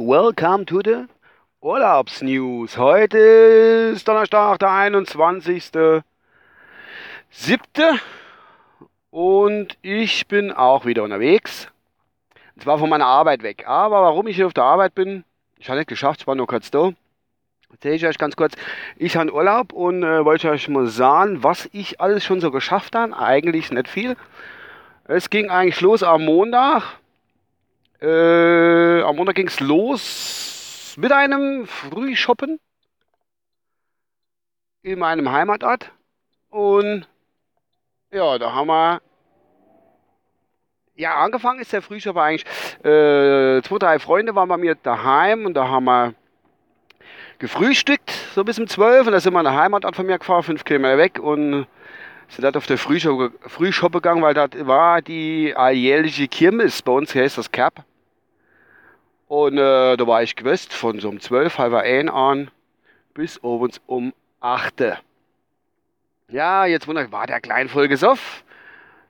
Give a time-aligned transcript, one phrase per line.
[0.00, 1.06] Welcome to the
[1.62, 2.76] Urlaubsnews.
[2.76, 3.18] Heute
[3.94, 6.02] ist Donnerstag, der 21.07.
[9.12, 11.68] Und ich bin auch wieder unterwegs.
[12.56, 13.62] Und zwar von meiner Arbeit weg.
[13.68, 15.22] Aber warum ich hier auf der Arbeit bin,
[15.56, 16.94] ich habe nicht geschafft, ich war nur kurz da.
[17.70, 18.56] Erzähle ich euch ganz kurz.
[18.96, 22.96] Ich habe Urlaub und äh, wollte euch mal sagen, was ich alles schon so geschafft
[22.96, 23.16] habe.
[23.16, 24.16] Eigentlich nicht viel.
[25.04, 26.98] Es ging eigentlich los am Montag.
[28.06, 32.60] Äh, am Montag ging es los mit einem Frühshoppen
[34.82, 35.90] in meinem Heimatort.
[36.48, 37.08] Und
[38.12, 39.02] ja, da haben wir.
[40.94, 42.44] Ja, angefangen ist der Frühshoppen eigentlich.
[42.84, 46.14] Äh, zwei, drei Freunde waren bei mir daheim und da haben wir
[47.40, 49.08] gefrühstückt, so bis um 12.
[49.08, 51.18] Und da sind wir in der Heimatort von mir gefahren, fünf Kilometer weg.
[51.18, 51.66] Und
[52.28, 56.82] sind dort auf der Frühshoppe gegangen, weil das war die alljährliche Kirmes.
[56.82, 57.84] Bei uns heißt das Cap.
[59.28, 62.50] Und äh, da war ich gewusst, von so um 12, halb ein an
[63.14, 64.98] bis abends um 8.
[66.28, 68.44] Ja, jetzt wundert war der klein voll gesoffen?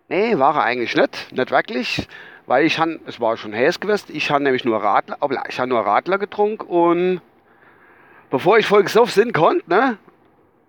[0.08, 1.32] Nee, war er eigentlich nicht.
[1.32, 2.08] Nicht wirklich.
[2.46, 5.80] Weil ich han, es war schon heiß gewesen, ich habe nämlich nur Radler, ich nur
[5.80, 7.20] Radler getrunken und
[8.30, 9.98] bevor ich voll gesoffen sind konnte, ne,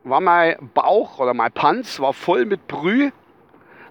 [0.03, 3.11] war mein Bauch oder mein Panz war voll mit Brühe,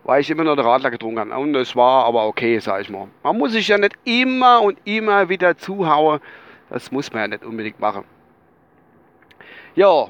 [0.07, 1.37] weil ich immer nur den Radler getrunken habe.
[1.37, 3.09] Und es war aber okay, sag ich mal.
[3.25, 6.21] Man muss sich ja nicht immer und immer wieder zuhauen.
[6.71, 8.05] Das muss man ja nicht unbedingt machen.
[9.75, 10.07] Ja,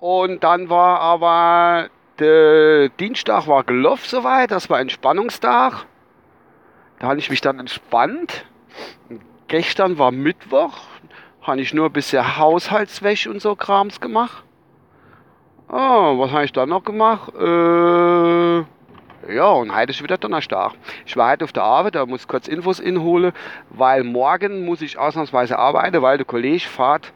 [0.00, 5.84] und dann war aber der Dienstag war gelaufen soweit, das war Entspannungstag.
[6.98, 8.46] Da habe ich mich dann entspannt.
[9.48, 10.78] Gestern war Mittwoch,
[11.42, 14.42] habe ich nur ein bisschen Haushaltswäsche und so Krams gemacht.
[15.68, 17.34] Oh, was habe ich dann noch gemacht?
[17.34, 17.40] Äh,
[19.28, 20.72] ja, und heute ist wieder Donnerstag.
[21.06, 23.32] Ich war heute auf der Arbeit, da muss kurz Infos inholen,
[23.70, 27.12] weil morgen muss ich ausnahmsweise arbeiten, weil der Kollege fährt,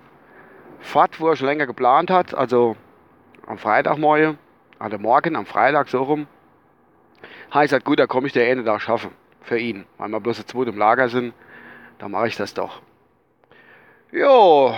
[0.80, 2.76] fährt, wo er schon länger geplant hat, also
[3.46, 4.38] am Freitagmorgen,
[4.78, 6.26] also morgen, am Freitag so rum.
[7.50, 10.46] Ich gesagt, gut, da komme ich der Ende da schaffen, für ihn, weil wir bloß
[10.46, 11.34] zwei im Lager sind,
[11.98, 12.80] dann mache ich das doch.
[14.12, 14.74] Jo,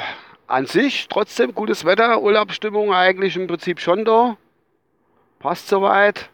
[0.46, 4.36] an sich trotzdem gutes Wetter, Urlaubsstimmung eigentlich im Prinzip schon da.
[5.38, 6.30] Passt soweit.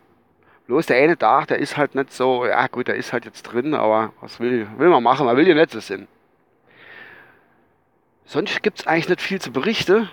[0.67, 3.43] Bloß der eine Tag, der ist halt nicht so, ja gut, der ist halt jetzt
[3.43, 5.27] drin, aber was will, will man machen?
[5.27, 6.09] Man will ja nicht so sind.
[8.25, 10.09] Sonst gibt es eigentlich nicht viel zu berichten.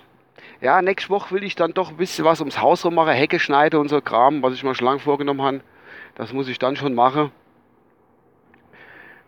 [0.61, 3.39] Ja, nächste Woche will ich dann doch ein bisschen was ums Haus rum machen, Hecke
[3.39, 5.61] schneiden und so Kram, was ich mir schon lange vorgenommen habe.
[6.15, 7.31] Das muss ich dann schon machen.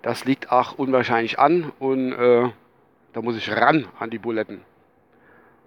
[0.04, 2.50] Das liegt auch unwahrscheinlich an und äh,
[3.14, 4.62] da muss ich ran an die Buletten.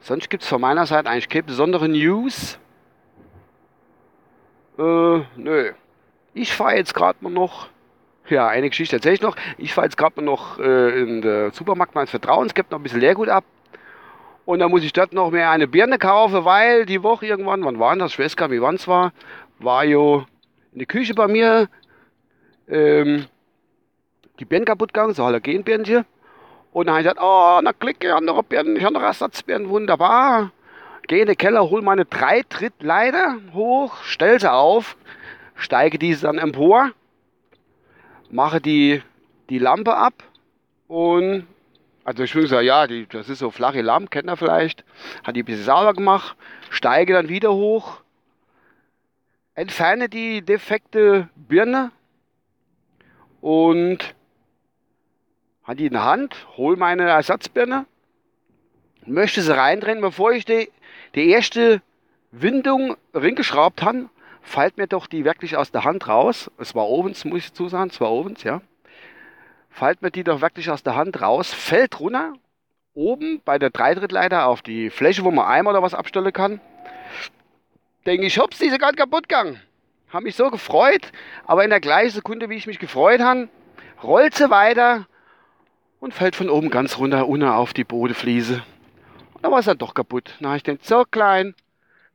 [0.00, 2.60] Sonst gibt es von meiner Seite eigentlich keine besondere News.
[4.78, 5.72] Äh, nö.
[6.34, 7.68] Ich fahre jetzt gerade mal noch.
[8.28, 9.36] Ja, eine Geschichte erzähle ich noch.
[9.56, 12.82] Ich fahre jetzt gerade mal noch äh, in den Supermarkt meines Vertrauens, gibt noch ein
[12.82, 13.44] bisschen Leergut ab.
[14.44, 17.78] Und dann muss ich dort noch mehr eine Birne kaufen, weil die Woche irgendwann, wann
[17.78, 18.12] war das?
[18.12, 19.12] Ich nicht, wie wann es war,
[19.58, 20.24] war jo
[20.72, 21.68] in der Küche bei mir
[22.68, 23.26] ähm,
[24.38, 26.04] die Birnen kaputt gegangen, so Halogenbirnchen.
[26.72, 30.52] Und dann habe ich gesagt, oh, na klicke, andere Birnen, ich habe noch Ersatzbirnen, wunderbar.
[31.08, 34.98] Gehe in den Keller, hole meine drei Trittleiter hoch, stelle sie auf,
[35.54, 36.90] steige diese dann empor,
[38.30, 39.02] mache die,
[39.48, 40.22] die Lampe ab
[40.86, 41.46] und,
[42.04, 44.84] also ich würde sagen, ja, die, das ist so flache Lampe, kennt ihr vielleicht,
[45.24, 46.36] hat die ein bisschen sauber gemacht,
[46.68, 48.02] steige dann wieder hoch,
[49.54, 51.90] entferne die defekte Birne
[53.40, 54.14] und
[55.64, 57.86] habe die in der Hand, hole meine Ersatzbirne,
[59.08, 60.70] möchte sie reindrehen, bevor ich die,
[61.14, 61.82] die erste
[62.30, 64.08] Windung ringeschraubt habe,
[64.42, 66.50] fällt mir doch die wirklich aus der Hand raus.
[66.58, 68.60] Es war ovens, muss ich dazu sagen, es war ovens, ja.
[69.70, 72.32] Fällt mir die doch wirklich aus der Hand raus, fällt runter,
[72.94, 76.60] oben bei der Dreidrittleiter auf die Fläche, wo man Eimer oder was abstellen kann.
[78.06, 79.60] Denke ich, hops, die ist gerade kaputt gegangen.
[80.10, 81.12] Habe mich so gefreut,
[81.46, 83.48] aber in der gleichen Sekunde, wie ich mich gefreut habe,
[84.02, 85.06] rollt sie weiter
[86.00, 88.62] und fällt von oben ganz runter, ohne auf die Bodefliese.
[89.42, 90.36] Dann war es dann doch kaputt.
[90.40, 91.54] Na, ich denke, so klein,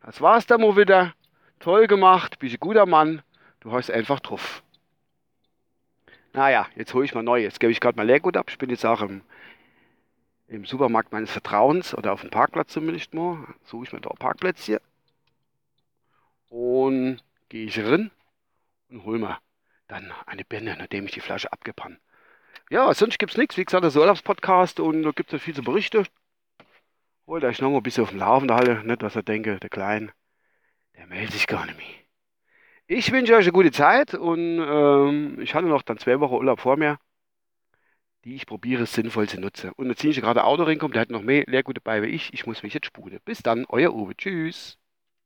[0.01, 1.13] das war's dann mal wieder.
[1.59, 3.21] Toll gemacht, bist ein guter Mann,
[3.61, 4.63] du hast einfach drauf.
[6.33, 7.41] Naja, jetzt hole ich mal neu.
[7.41, 8.47] Jetzt gebe ich gerade mal Leergut ab.
[8.49, 9.21] Ich bin jetzt auch im,
[10.47, 13.37] im Supermarkt meines Vertrauens oder auf dem Parkplatz zumindest mal.
[13.63, 14.81] Suche ich mir da einen Parkplatz hier.
[16.49, 18.11] Und gehe ich rein
[18.89, 19.37] und hole mir
[19.87, 21.99] dann eine Birne, nachdem ich die Flasche abgepannt
[22.73, 23.57] ja, sonst gibt es nichts.
[23.57, 26.07] Wie gesagt, das ist Urlaubspodcast und da gibt es viel zu berichten.
[27.33, 28.85] Holt euch noch mal ein bisschen auf dem Laufenden halten.
[28.85, 30.13] Nicht, dass ihr denkt, der Kleine,
[30.95, 31.87] der meldet sich gar nicht mehr.
[32.87, 36.59] Ich wünsche euch eine gute Zeit und ähm, ich hatte noch dann zwei Wochen Urlaub
[36.59, 36.99] vor mir.
[38.25, 39.71] die ich probiere sinnvoll zu nutzen.
[39.75, 42.33] Und jetzt ziehen ich gerade Auto reinkommt, der hat noch mehr Leergut dabei wie ich.
[42.33, 43.19] Ich muss mich jetzt sputen.
[43.25, 44.15] Bis dann, euer Uwe.
[44.15, 44.77] Tschüss.